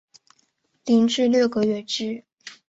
[0.83, 2.23] 零至六个月之